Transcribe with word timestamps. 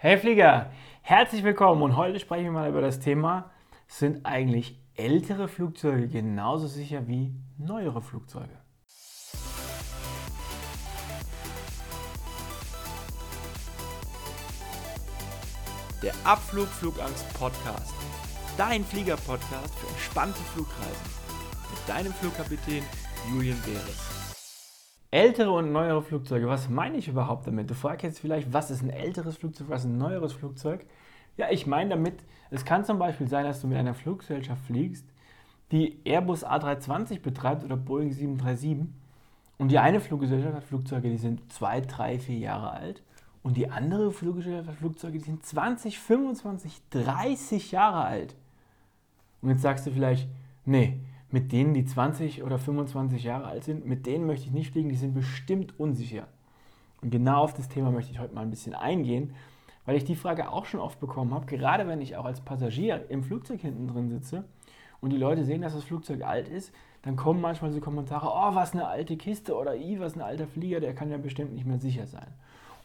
Hey 0.00 0.16
Flieger, 0.16 0.70
herzlich 1.02 1.42
willkommen 1.42 1.82
und 1.82 1.96
heute 1.96 2.20
sprechen 2.20 2.44
wir 2.44 2.52
mal 2.52 2.68
über 2.68 2.80
das 2.80 3.00
Thema, 3.00 3.50
sind 3.88 4.24
eigentlich 4.24 4.80
ältere 4.94 5.48
Flugzeuge 5.48 6.06
genauso 6.06 6.68
sicher 6.68 7.08
wie 7.08 7.34
neuere 7.56 8.00
Flugzeuge? 8.00 8.56
Der 16.00 16.14
Abflug 16.22 16.68
Flugangst 16.68 17.34
Podcast. 17.34 17.92
Dein 18.56 18.84
Flieger-Podcast 18.84 19.74
für 19.74 19.88
entspannte 19.88 20.38
Flugreisen. 20.54 21.10
Mit 21.72 21.88
deinem 21.88 22.12
Flugkapitän 22.12 22.84
Julian 23.32 23.60
Beres. 23.62 24.27
Ältere 25.10 25.50
und 25.52 25.72
neuere 25.72 26.02
Flugzeuge, 26.02 26.48
was 26.48 26.68
meine 26.68 26.98
ich 26.98 27.08
überhaupt 27.08 27.46
damit? 27.46 27.70
Du 27.70 27.74
fragst 27.74 28.02
jetzt 28.02 28.18
vielleicht, 28.18 28.52
was 28.52 28.70
ist 28.70 28.82
ein 28.82 28.90
älteres 28.90 29.38
Flugzeug, 29.38 29.70
was 29.70 29.84
ist 29.84 29.90
ein 29.90 29.96
neueres 29.96 30.34
Flugzeug? 30.34 30.84
Ja, 31.38 31.50
ich 31.50 31.66
meine 31.66 31.90
damit, 31.90 32.22
es 32.50 32.66
kann 32.66 32.84
zum 32.84 32.98
Beispiel 32.98 33.26
sein, 33.26 33.44
dass 33.44 33.62
du 33.62 33.68
mit 33.68 33.78
einer 33.78 33.94
Fluggesellschaft 33.94 34.62
fliegst, 34.66 35.06
die 35.72 35.98
Airbus 36.04 36.44
A320 36.44 37.22
betreibt 37.22 37.64
oder 37.64 37.76
Boeing 37.76 38.12
737 38.12 38.92
und 39.56 39.70
die 39.70 39.78
eine 39.78 40.00
Fluggesellschaft 40.00 40.54
hat 40.54 40.64
Flugzeuge, 40.64 41.08
die 41.08 41.16
sind 41.16 41.50
zwei, 41.52 41.80
drei, 41.80 42.18
vier 42.18 42.38
Jahre 42.38 42.72
alt 42.72 43.02
und 43.42 43.56
die 43.56 43.70
andere 43.70 44.12
Fluggesellschaft 44.12 44.68
hat 44.68 44.76
Flugzeuge, 44.76 45.18
die 45.18 45.24
sind 45.24 45.44
20, 45.44 45.98
25, 45.98 46.82
30 46.90 47.72
Jahre 47.72 48.04
alt. 48.04 48.36
Und 49.40 49.48
jetzt 49.48 49.62
sagst 49.62 49.86
du 49.86 49.90
vielleicht, 49.90 50.28
nee, 50.66 51.00
mit 51.30 51.52
denen, 51.52 51.74
die 51.74 51.84
20 51.84 52.42
oder 52.42 52.58
25 52.58 53.22
Jahre 53.24 53.46
alt 53.46 53.64
sind, 53.64 53.86
mit 53.86 54.06
denen 54.06 54.26
möchte 54.26 54.46
ich 54.46 54.52
nicht 54.52 54.72
fliegen, 54.72 54.88
die 54.88 54.96
sind 54.96 55.14
bestimmt 55.14 55.78
unsicher. 55.78 56.26
Und 57.02 57.10
genau 57.10 57.42
auf 57.42 57.54
das 57.54 57.68
Thema 57.68 57.90
möchte 57.90 58.12
ich 58.12 58.18
heute 58.18 58.34
mal 58.34 58.42
ein 58.42 58.50
bisschen 58.50 58.74
eingehen, 58.74 59.34
weil 59.84 59.96
ich 59.96 60.04
die 60.04 60.16
Frage 60.16 60.50
auch 60.50 60.66
schon 60.66 60.80
oft 60.80 61.00
bekommen 61.00 61.32
habe, 61.32 61.46
gerade 61.46 61.86
wenn 61.86 62.00
ich 62.00 62.16
auch 62.16 62.24
als 62.24 62.40
Passagier 62.40 63.06
im 63.08 63.22
Flugzeug 63.22 63.60
hinten 63.60 63.88
drin 63.88 64.08
sitze 64.08 64.44
und 65.00 65.10
die 65.10 65.16
Leute 65.16 65.44
sehen, 65.44 65.62
dass 65.62 65.74
das 65.74 65.84
Flugzeug 65.84 66.22
alt 66.22 66.48
ist, 66.48 66.72
dann 67.02 67.16
kommen 67.16 67.40
manchmal 67.40 67.70
so 67.70 67.80
Kommentare, 67.80 68.26
oh, 68.26 68.54
was 68.54 68.72
eine 68.72 68.88
alte 68.88 69.16
Kiste 69.16 69.56
oder 69.56 69.76
i, 69.76 70.00
was 70.00 70.14
ein 70.14 70.22
alter 70.22 70.46
Flieger, 70.46 70.80
der 70.80 70.94
kann 70.94 71.10
ja 71.10 71.16
bestimmt 71.16 71.54
nicht 71.54 71.66
mehr 71.66 71.78
sicher 71.78 72.06
sein. 72.06 72.26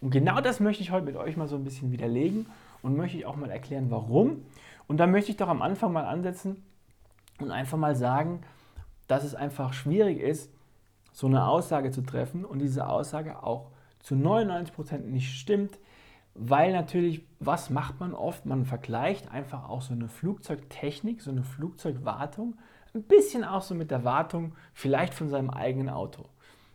Und 0.01 0.11
genau 0.11 0.41
das 0.41 0.59
möchte 0.59 0.83
ich 0.83 0.91
heute 0.91 1.05
mit 1.05 1.15
euch 1.15 1.37
mal 1.37 1.47
so 1.47 1.55
ein 1.55 1.63
bisschen 1.63 1.91
widerlegen 1.91 2.45
und 2.81 2.95
möchte 2.95 3.17
ich 3.17 3.25
auch 3.25 3.35
mal 3.35 3.49
erklären, 3.49 3.89
warum. 3.89 4.43
Und 4.87 4.97
da 4.97 5.07
möchte 5.07 5.31
ich 5.31 5.37
doch 5.37 5.47
am 5.47 5.61
Anfang 5.61 5.93
mal 5.93 6.05
ansetzen, 6.05 6.61
und 7.39 7.51
einfach 7.51 7.77
mal 7.77 7.95
sagen, 7.95 8.41
dass 9.07 9.23
es 9.23 9.35
einfach 9.35 9.73
schwierig 9.73 10.19
ist, 10.19 10.51
so 11.11 11.27
eine 11.27 11.47
Aussage 11.47 11.91
zu 11.91 12.01
treffen 12.01 12.45
und 12.45 12.59
diese 12.59 12.87
Aussage 12.87 13.43
auch 13.43 13.71
zu 13.99 14.15
99% 14.15 14.99
nicht 14.99 15.37
stimmt, 15.37 15.77
weil 16.35 16.73
natürlich, 16.73 17.25
was 17.39 17.69
macht 17.69 17.99
man 17.99 18.13
oft? 18.13 18.45
Man 18.45 18.65
vergleicht 18.65 19.31
einfach 19.31 19.69
auch 19.69 19.81
so 19.81 19.93
eine 19.93 20.07
Flugzeugtechnik, 20.07 21.21
so 21.21 21.29
eine 21.29 21.43
Flugzeugwartung, 21.43 22.55
ein 22.95 23.03
bisschen 23.03 23.43
auch 23.43 23.61
so 23.61 23.75
mit 23.75 23.91
der 23.91 24.03
Wartung 24.03 24.53
vielleicht 24.73 25.13
von 25.13 25.29
seinem 25.29 25.49
eigenen 25.49 25.89
Auto. 25.89 26.25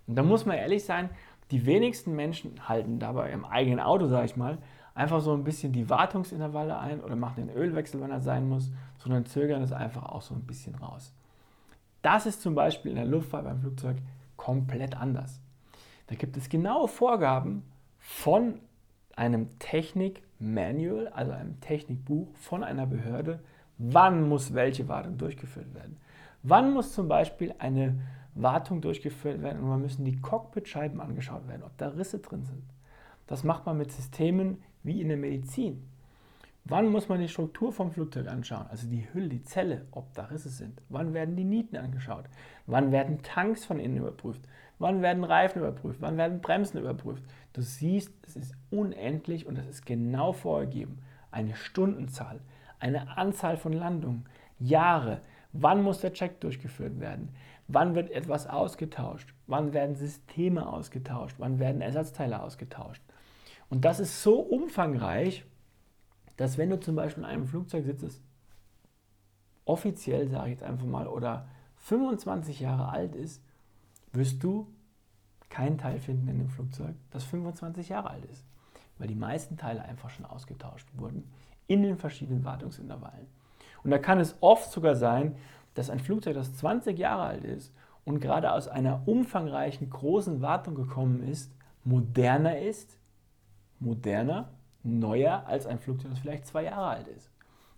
Und 0.07 0.17
da 0.17 0.23
muss 0.23 0.47
man 0.47 0.57
ehrlich 0.57 0.85
sein, 0.85 1.11
die 1.51 1.67
wenigsten 1.67 2.15
Menschen 2.15 2.69
halten 2.69 2.99
dabei 2.99 3.31
im 3.31 3.45
eigenen 3.45 3.81
Auto, 3.81 4.07
sage 4.07 4.27
ich 4.27 4.37
mal, 4.37 4.59
einfach 4.99 5.21
so 5.21 5.33
ein 5.33 5.45
bisschen 5.45 5.73
die 5.73 5.89
Wartungsintervalle 5.89 6.77
ein 6.77 7.01
oder 7.01 7.15
machen 7.15 7.47
den 7.47 7.57
Ölwechsel, 7.57 8.01
wenn 8.01 8.11
er 8.11 8.21
sein 8.21 8.49
muss, 8.49 8.71
sondern 8.99 9.27
zögern 9.27 9.63
es 9.63 9.73
einfach 9.73 10.03
auch 10.03 10.23
so 10.23 10.35
ein 10.35 10.43
bisschen 10.43 10.75
raus. 10.75 11.15
Das 12.03 12.27
ist 12.27 12.43
zum 12.43 12.57
Beispiel 12.57 12.91
in 12.91 12.97
der 12.97 13.07
Luftfahrt 13.07 13.45
beim 13.45 13.61
Flugzeug 13.61 13.99
komplett 14.37 14.97
anders. 14.97 15.41
Da 16.09 16.17
gibt 16.17 16.37
es 16.37 16.49
genaue 16.49 16.89
Vorgaben 16.89 17.63
von 17.99 18.61
einem 19.15 19.57
Technik-Manual, 19.61 21.09
also 21.09 21.31
einem 21.31 21.61
Technikbuch 21.61 22.35
von 22.35 22.65
einer 22.65 22.87
Behörde, 22.87 23.41
wann 23.79 24.29
muss 24.29 24.53
welche 24.55 24.89
Wartung 24.89 25.17
durchgeführt 25.17 25.75
werden. 25.75 25.97
Wann 26.43 26.73
muss 26.73 26.93
zum 26.93 27.07
Beispiel 27.07 27.55
eine 27.61 28.01
Wartung 28.35 28.81
durchgeführt 28.81 29.43
werden 29.43 29.63
und 29.63 29.71
wann 29.71 29.83
müssen 29.83 30.05
die 30.05 30.21
Cockpitscheiben 30.21 31.01
angeschaut 31.01 31.47
werden, 31.47 31.63
ob 31.63 31.77
da 31.79 31.89
Risse 31.89 32.19
drin 32.19 32.45
sind. 32.45 32.65
Das 33.29 33.45
macht 33.45 33.67
man 33.67 33.77
mit 33.77 33.93
Systemen 33.93 34.63
wie 34.83 35.01
in 35.01 35.09
der 35.09 35.17
Medizin. 35.17 35.89
Wann 36.65 36.89
muss 36.89 37.09
man 37.09 37.21
die 37.21 37.29
Struktur 37.29 37.73
vom 37.73 37.91
Flugzeug 37.91 38.29
anschauen? 38.29 38.67
Also 38.69 38.87
die 38.87 39.07
Hülle, 39.13 39.29
die 39.29 39.43
Zelle, 39.43 39.87
ob 39.91 40.13
da 40.13 40.25
Risse 40.25 40.51
sind. 40.51 40.83
Wann 40.91 41.15
werden 41.15 41.35
die 41.35 41.45
Nieten 41.45 41.77
angeschaut? 41.77 42.27
Wann 42.67 42.93
werden 42.93 43.23
Tanks 43.23 43.65
von 43.65 43.81
innen 43.81 43.97
überprüft? 43.97 44.43
Wann 44.79 45.01
werden 45.01 45.25
Reifen 45.25 45.61
überprüft? 45.61 46.03
Wann 46.03 46.19
werden 46.19 46.43
Bremsen 46.43 46.79
überprüft? 46.79 47.25
Du 47.55 47.63
siehst, 47.63 48.13
es 48.27 48.37
ist 48.37 48.55
unendlich 48.71 49.47
und 49.47 49.59
es 49.59 49.67
ist 49.67 49.87
genau 49.87 50.33
vorgegeben. 50.33 50.99
Eine 51.31 51.55
Stundenzahl, 51.55 52.41
eine 52.79 53.17
Anzahl 53.17 53.57
von 53.57 53.73
Landungen, 53.73 54.27
Jahre. 54.59 55.23
Wann 55.53 55.83
muss 55.83 56.01
der 56.01 56.13
Check 56.13 56.41
durchgeführt 56.41 57.01
werden? 57.01 57.31
Wann 57.67 57.95
wird 57.95 58.11
etwas 58.11 58.47
ausgetauscht? 58.47 59.33
Wann 59.47 59.73
werden 59.73 59.97
Systeme 59.97 60.67
ausgetauscht? 60.67 61.37
Wann 61.39 61.59
werden 61.59 61.81
Ersatzteile 61.81 62.43
ausgetauscht? 62.43 63.03
Und 63.71 63.85
das 63.85 64.01
ist 64.01 64.23
so 64.23 64.41
umfangreich, 64.41 65.45
dass 66.37 66.57
wenn 66.57 66.71
du 66.71 66.81
zum 66.81 66.95
Beispiel 66.95 67.25
in 67.25 67.29
einem 67.29 67.47
Flugzeug 67.47 67.85
sitzt, 67.85 68.23
offiziell 69.65 70.29
sage 70.29 70.47
ich 70.47 70.53
jetzt 70.53 70.63
einfach 70.63 70.87
mal, 70.87 71.07
oder 71.07 71.49
25 71.77 72.61
Jahre 72.61 72.89
alt 72.89 73.15
ist, 73.15 73.43
wirst 74.13 74.43
du 74.43 74.67
kein 75.51 75.79
Teil 75.79 75.99
finden 75.99 76.29
in 76.29 76.39
dem 76.39 76.49
Flugzeug, 76.49 76.95
das 77.11 77.25
25 77.25 77.89
Jahre 77.89 78.11
alt 78.11 78.25
ist. 78.27 78.45
Weil 78.99 79.09
die 79.09 79.15
meisten 79.15 79.57
Teile 79.57 79.83
einfach 79.83 80.11
schon 80.11 80.27
ausgetauscht 80.27 80.89
wurden 80.95 81.31
in 81.67 81.83
den 81.83 81.99
verschiedenen 81.99 82.45
Wartungsintervallen. 82.45 83.27
Und 83.85 83.91
da 83.91 83.99
kann 83.99 84.19
es 84.19 84.37
oft 84.41 84.71
sogar 84.73 84.97
sein, 84.97 85.37
dass 85.75 85.91
ein 85.91 86.01
Flugzeug, 86.01 86.35
das 86.35 86.55
20 86.55 86.99
Jahre 86.99 87.23
alt 87.23 87.45
ist 87.45 87.73
und 88.05 88.21
gerade 88.21 88.53
aus 88.53 88.69
einer 88.69 89.07
umfangreichen, 89.07 89.91
großen 89.91 90.41
Wartung 90.41 90.75
gekommen 90.75 91.23
ist, 91.23 91.53
moderner 91.85 92.59
ist 92.59 92.98
moderner, 93.81 94.51
neuer 94.83 95.45
als 95.47 95.67
ein 95.67 95.79
Flugzeug, 95.79 96.11
das 96.11 96.21
vielleicht 96.21 96.47
zwei 96.47 96.65
Jahre 96.65 96.87
alt 96.87 97.09
ist. 97.09 97.31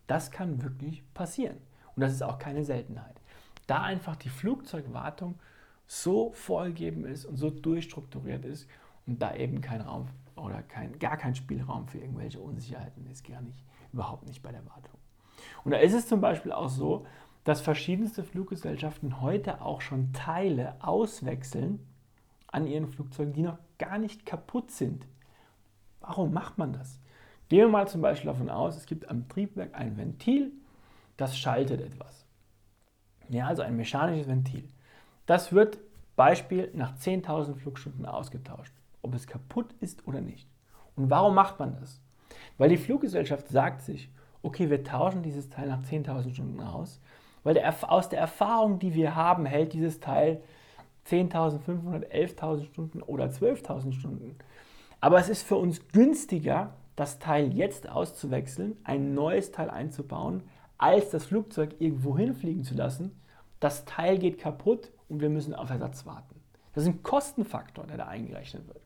Das 0.06 0.30
kann 0.30 0.62
wirklich 0.62 1.02
passieren. 1.14 1.56
Und 1.94 2.02
das 2.02 2.12
ist 2.12 2.22
auch 2.22 2.38
keine 2.38 2.64
Seltenheit. 2.64 3.20
Da 3.66 3.82
einfach 3.82 4.16
die 4.16 4.28
Flugzeugwartung 4.28 5.38
so 5.86 6.32
vorgegeben 6.32 7.04
ist 7.04 7.24
und 7.24 7.36
so 7.36 7.50
durchstrukturiert 7.50 8.44
ist 8.44 8.68
und 9.06 9.20
da 9.20 9.34
eben 9.34 9.60
kein 9.60 9.80
Raum 9.80 10.06
oder 10.36 10.62
kein, 10.62 10.98
gar 10.98 11.16
kein 11.16 11.34
Spielraum 11.34 11.88
für 11.88 11.98
irgendwelche 11.98 12.40
Unsicherheiten 12.40 13.06
ist, 13.06 13.26
gar 13.26 13.40
nicht, 13.42 13.64
überhaupt 13.92 14.26
nicht 14.26 14.42
bei 14.42 14.52
der 14.52 14.64
Wartung. 14.66 14.98
Und 15.64 15.72
da 15.72 15.78
ist 15.78 15.94
es 15.94 16.06
zum 16.06 16.20
Beispiel 16.20 16.52
auch 16.52 16.68
so, 16.68 17.06
dass 17.44 17.60
verschiedenste 17.60 18.22
Fluggesellschaften 18.22 19.20
heute 19.20 19.62
auch 19.62 19.80
schon 19.80 20.12
Teile 20.12 20.76
auswechseln 20.80 21.80
an 22.48 22.66
ihren 22.66 22.88
Flugzeugen, 22.88 23.32
die 23.32 23.42
noch 23.42 23.58
gar 23.78 23.98
nicht 23.98 24.26
kaputt 24.26 24.70
sind. 24.70 25.06
Warum 26.00 26.32
macht 26.32 26.58
man 26.58 26.72
das? 26.72 26.98
Gehen 27.48 27.60
wir 27.60 27.68
mal 27.68 27.88
zum 27.88 28.00
Beispiel 28.00 28.30
davon 28.30 28.48
aus, 28.48 28.76
es 28.76 28.86
gibt 28.86 29.08
am 29.08 29.28
Triebwerk 29.28 29.74
ein 29.74 29.96
Ventil, 29.96 30.52
das 31.16 31.36
schaltet 31.36 31.80
etwas. 31.80 32.24
Ja, 33.28 33.46
also 33.46 33.62
ein 33.62 33.76
mechanisches 33.76 34.28
Ventil. 34.28 34.68
Das 35.26 35.52
wird 35.52 35.78
Beispiel 36.16 36.70
nach 36.74 36.96
10.000 36.96 37.56
Flugstunden 37.56 38.06
ausgetauscht, 38.06 38.74
ob 39.02 39.14
es 39.14 39.26
kaputt 39.26 39.72
ist 39.80 40.06
oder 40.06 40.20
nicht. 40.20 40.48
Und 40.96 41.10
warum 41.10 41.34
macht 41.34 41.58
man 41.58 41.76
das? 41.80 42.00
Weil 42.58 42.68
die 42.68 42.76
Fluggesellschaft 42.76 43.48
sagt 43.48 43.82
sich, 43.82 44.10
okay, 44.42 44.70
wir 44.70 44.84
tauschen 44.84 45.22
dieses 45.22 45.48
Teil 45.48 45.68
nach 45.68 45.82
10.000 45.82 46.34
Stunden 46.34 46.60
aus, 46.60 47.00
weil 47.42 47.54
der, 47.54 47.90
aus 47.90 48.08
der 48.08 48.20
Erfahrung, 48.20 48.78
die 48.78 48.94
wir 48.94 49.14
haben, 49.14 49.46
hält 49.46 49.72
dieses 49.72 50.00
Teil 50.00 50.42
10.500, 51.06 52.10
11.000 52.10 52.64
Stunden 52.64 53.02
oder 53.02 53.26
12.000 53.26 53.92
Stunden. 53.92 54.36
Aber 55.00 55.18
es 55.18 55.28
ist 55.28 55.42
für 55.42 55.56
uns 55.56 55.88
günstiger, 55.88 56.74
das 56.96 57.18
Teil 57.18 57.54
jetzt 57.54 57.88
auszuwechseln, 57.88 58.76
ein 58.84 59.14
neues 59.14 59.52
Teil 59.52 59.70
einzubauen, 59.70 60.42
als 60.76 61.10
das 61.10 61.24
Flugzeug 61.24 61.76
irgendwo 61.78 62.18
hinfliegen 62.18 62.64
zu 62.64 62.74
lassen. 62.74 63.18
Das 63.58 63.84
Teil 63.86 64.18
geht 64.18 64.38
kaputt 64.38 64.90
und 65.08 65.20
wir 65.20 65.30
müssen 65.30 65.54
auf 65.54 65.70
Ersatz 65.70 66.04
warten. 66.04 66.40
Das 66.74 66.84
ist 66.84 66.90
ein 66.90 67.02
Kostenfaktor, 67.02 67.86
der 67.86 67.96
da 67.96 68.06
eingerechnet 68.06 68.66
wird. 68.66 68.80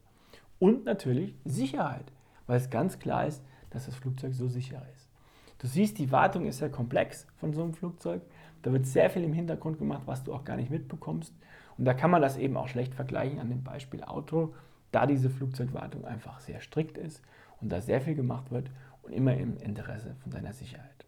Und 0.59 0.85
natürlich 0.85 1.35
Sicherheit, 1.45 2.13
weil 2.47 2.57
es 2.57 2.71
ganz 2.71 2.99
klar 2.99 3.27
ist, 3.27 3.43
dass 3.71 3.87
das 3.87 3.97
Flugzeug 3.97 4.35
so 4.35 4.49
sicher 4.49 4.83
ist. 4.95 5.09
Du 5.59 5.67
siehst, 5.67 5.99
die 5.99 6.13
Wartung 6.13 6.47
ist 6.47 6.59
sehr 6.59 6.71
komplex 6.71 7.27
von 7.37 7.53
so 7.53 7.63
einem 7.63 7.75
Flugzeug. 7.75 8.23
Da 8.63 8.73
wird 8.73 8.87
sehr 8.87 9.11
viel 9.11 9.25
im 9.25 9.33
Hintergrund 9.33 9.79
gemacht, 9.79 10.03
was 10.07 10.25
du 10.25 10.33
auch 10.33 10.45
gar 10.45 10.57
nicht 10.57 10.71
mitbekommst. 10.71 11.35
Und 11.77 11.85
da 11.85 11.95
kann 11.95 12.11
man 12.11 12.23
das 12.23 12.37
eben 12.37 12.57
auch 12.57 12.69
schlecht 12.69 12.95
vergleichen 12.95 13.41
an 13.41 13.49
dem 13.49 13.65
Beispiel 13.65 14.05
Auto 14.05 14.55
da 14.95 15.07
diese 15.07 15.31
Flugzeugwartung 15.31 16.05
einfach 16.05 16.41
sehr 16.41 16.61
strikt 16.61 16.99
ist 16.99 17.23
und 17.61 17.71
da 17.71 17.81
sehr 17.81 18.01
viel 18.01 18.15
gemacht 18.15 18.51
wird 18.51 18.71
und 19.03 19.13
immer 19.13 19.35
im 19.35 19.57
Interesse 19.59 20.15
von 20.23 20.31
deiner 20.31 20.53
Sicherheit. 20.53 21.05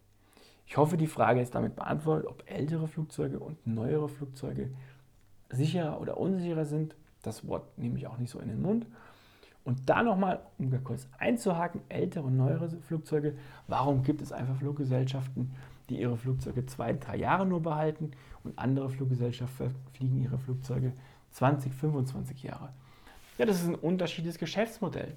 Ich 0.67 0.77
hoffe, 0.77 0.97
die 0.97 1.07
Frage 1.07 1.41
ist 1.41 1.55
damit 1.55 1.77
beantwortet, 1.77 2.29
ob 2.29 2.43
ältere 2.51 2.89
Flugzeuge 2.89 3.39
und 3.39 3.65
neuere 3.67 4.09
Flugzeuge 4.09 4.71
sicherer 5.51 6.01
oder 6.01 6.19
unsicherer 6.19 6.65
sind. 6.65 6.97
Das 7.23 7.47
Wort 7.47 7.79
nehme 7.79 7.99
ich 7.99 8.09
auch 8.09 8.19
nicht 8.19 8.31
so 8.31 8.41
in 8.41 8.49
den 8.49 8.61
Mund. 8.61 8.87
Und 9.65 9.89
da 9.89 10.03
nochmal, 10.03 10.41
um 10.59 10.85
kurz 10.85 11.09
einzuhaken, 11.19 11.81
ältere 11.89 12.25
und 12.25 12.37
neuere 12.37 12.69
Flugzeuge, 12.69 13.37
warum 13.69 14.03
gibt 14.03 14.23
es 14.23 14.33
einfach 14.33 14.57
Fluggesellschaften, 14.57 15.53
die 15.89 16.01
ihre 16.01 16.17
Flugzeuge 16.17 16.67
zwei, 16.67 16.93
drei 16.93 17.17
Jahre 17.17 17.47
nur 17.47 17.63
behalten 17.63 18.13
und 18.43 18.59
andere 18.59 18.91
Fluggesellschaften 18.91 19.75
fliegen 19.93 20.23
ihre 20.23 20.39
Flugzeuge 20.39 20.93
20, 21.33 21.73
25 21.73 22.43
Jahre? 22.43 22.71
Ja, 23.39 23.45
das 23.45 23.61
ist 23.61 23.69
ein 23.69 23.75
unterschiedliches 23.75 24.39
Geschäftsmodell. 24.39 25.15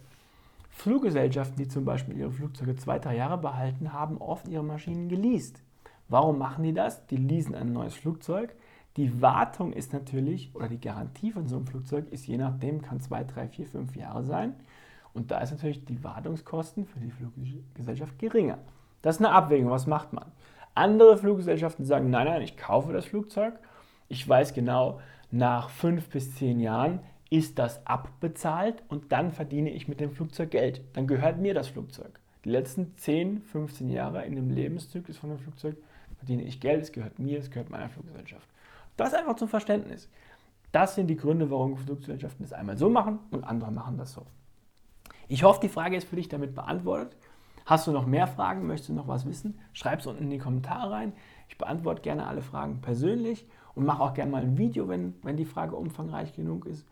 Fluggesellschaften, 0.70 1.58
die 1.58 1.68
zum 1.68 1.86
Beispiel 1.86 2.18
ihre 2.18 2.32
Flugzeuge 2.32 2.76
zwei, 2.76 3.00
drei 3.00 3.16
Jahre 3.16 3.38
behalten, 3.38 3.94
haben 3.94 4.18
oft 4.18 4.48
ihre 4.48 4.64
Maschinen 4.64 5.10
geleast. 5.10 5.62
Warum 6.08 6.38
machen 6.38 6.64
die 6.64 6.74
das? 6.74 7.06
Die 7.08 7.18
leasen 7.18 7.56
ein 7.56 7.72
neues 7.72 7.96
Flugzeug. 7.96 8.56
Die 8.98 9.22
Wartung 9.22 9.72
ist 9.72 9.94
natürlich, 9.94 10.54
oder 10.54 10.68
die 10.68 10.82
Garantie 10.82 11.32
von 11.32 11.48
so 11.48 11.58
einem 11.58 11.68
Flugzeug 11.68 12.10
ist 12.12 12.28
je 12.28 12.38
nachdem, 12.38 12.82
kann 12.82 13.00
zwei, 13.00 13.24
drei, 13.24 13.48
vier, 13.48 13.68
fünf 13.68 13.96
Jahre 13.96 14.24
sein. 14.24 14.56
Und 15.14 15.32
da 15.32 15.40
ist 15.40 15.52
natürlich 15.52 15.86
die 15.86 16.04
Wartungskosten 16.04 16.86
für 16.86 17.00
die 17.00 17.12
Fluggesellschaft 17.12 18.18
geringer. 18.20 18.58
Das 19.02 19.16
ist 19.16 19.26
eine 19.26 19.34
Abwägung. 19.34 19.70
Was 19.70 19.88
macht 19.88 20.14
man? 20.14 20.26
Andere 20.76 21.18
Fluggesellschaften 21.18 21.86
sagen, 21.86 22.10
nein, 22.10 22.26
nein, 22.26 22.42
ich 22.42 22.58
kaufe 22.58 22.92
das 22.92 23.06
Flugzeug. 23.06 23.54
Ich 24.08 24.28
weiß 24.28 24.54
genau, 24.54 25.00
nach 25.32 25.70
fünf 25.70 26.10
bis 26.10 26.36
zehn 26.36 26.60
Jahren 26.60 27.00
ist 27.30 27.60
das 27.60 27.86
abbezahlt 27.86 28.84
und 28.88 29.12
dann 29.12 29.32
verdiene 29.32 29.70
ich 29.70 29.88
mit 29.88 30.00
dem 30.00 30.12
Flugzeug 30.12 30.52
Geld. 30.52 30.82
Dann 30.94 31.08
gehört 31.08 31.38
mir 31.38 31.54
das 31.54 31.68
Flugzeug. 31.68 32.20
Die 32.44 32.50
letzten 32.50 32.96
10, 32.98 33.42
15 33.42 33.90
Jahre 33.90 34.26
in 34.26 34.36
dem 34.36 34.50
Lebenszyklus 34.50 35.18
von 35.18 35.30
dem 35.30 35.40
Flugzeug 35.40 35.78
verdiene 36.18 36.44
ich 36.44 36.60
Geld, 36.60 36.82
es 36.82 36.92
gehört 36.92 37.20
mir, 37.20 37.40
es 37.40 37.52
gehört 37.52 37.70
meiner 37.70 37.90
Fluggesellschaft. 37.90 38.48
Das 38.98 39.14
einfach 39.14 39.36
zum 39.36 39.48
Verständnis. 39.48 40.10
Das 40.72 40.96
sind 40.96 41.08
die 41.08 41.18
Gründe, 41.18 41.50
warum 41.50 41.78
Fluggesellschaften 41.78 42.44
das 42.44 42.54
einmal 42.54 42.78
so 42.78 42.90
machen 42.90 43.20
und 43.32 43.44
andere 43.44 43.72
machen 43.72 43.98
das 43.98 44.14
so. 44.14 44.26
Ich 45.28 45.44
hoffe, 45.44 45.62
die 45.62 45.70
Frage 45.70 45.96
ist 45.96 46.08
für 46.08 46.16
dich 46.16 46.30
damit 46.30 46.56
beantwortet. 46.56 47.16
Hast 47.66 47.86
du 47.86 47.92
noch 47.92 48.08
mehr 48.08 48.26
Fragen? 48.26 48.66
Möchtest 48.66 48.90
du 48.90 48.94
noch 48.94 49.08
was 49.08 49.28
wissen? 49.28 49.60
Schreib 49.74 50.00
es 50.00 50.08
unten 50.08 50.24
in 50.24 50.30
die 50.32 50.40
Kommentare 50.40 50.92
rein. 50.92 51.14
Ich 51.50 51.58
beantworte 51.58 52.02
gerne 52.02 52.26
alle 52.26 52.42
Fragen 52.42 52.82
persönlich 52.82 53.48
und 53.76 53.86
mache 53.86 54.02
auch 54.02 54.14
gerne 54.14 54.32
mal 54.32 54.42
ein 54.42 54.58
Video, 54.58 54.88
wenn, 54.88 55.14
wenn 55.22 55.38
die 55.38 55.46
Frage 55.46 55.76
umfangreich 55.76 56.36
genug 56.36 56.66
ist. 56.66 56.86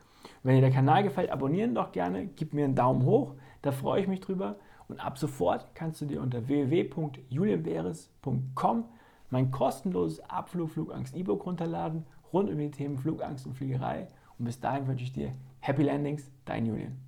Wenn 0.48 0.56
dir 0.56 0.62
der 0.62 0.72
Kanal 0.72 1.04
gefällt, 1.04 1.30
abonnieren 1.30 1.76
doch 1.76 1.92
gerne, 1.92 2.26
gib 2.26 2.54
mir 2.54 2.64
einen 2.64 2.74
Daumen 2.74 3.04
hoch, 3.04 3.34
da 3.64 3.74
freue 3.74 4.00
ich 4.00 4.08
mich 4.08 4.22
drüber. 4.22 4.56
Und 4.88 5.02
ab 5.02 5.18
sofort 5.18 5.76
kannst 5.76 6.00
du 6.00 6.06
dir 6.06 6.22
unter 6.22 6.48
www.julienbeeres.com 6.48 8.86
mein 9.30 9.52
kostenloses 9.52 10.22
Abflug-Flugangst-E-Book 10.22 11.46
runterladen, 11.46 12.06
rund 12.32 12.50
um 12.50 12.58
die 12.58 12.72
Themen 12.72 12.98
Flugangst 12.98 13.46
und 13.46 13.56
Fliegerei. 13.56 14.08
Und 14.40 14.46
bis 14.46 14.62
dahin 14.62 14.88
wünsche 14.88 15.04
ich 15.04 15.12
dir 15.12 15.34
Happy 15.60 15.84
Landings, 15.84 16.32
dein 16.46 16.66
Julian. 16.66 17.07